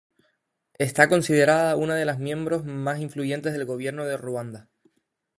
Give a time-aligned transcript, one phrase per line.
[0.79, 4.67] Está considerada una de las miembros más influyentes del gobierno de Ruanda.